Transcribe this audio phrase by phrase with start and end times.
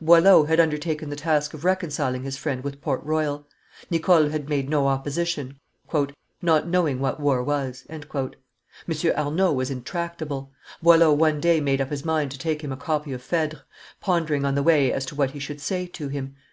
[0.00, 3.46] Boileau had undertaken the task of reconciling his friend with Port Royal.
[3.88, 5.60] Nicole had made no opposition,
[6.42, 8.00] "not knowing what war was." M.
[8.02, 10.50] Arnauld was intractable.
[10.82, 13.60] Boileau one day made up his mind to take him a copy of Phedre,
[14.00, 16.34] pondering on the way as to what he should say to him.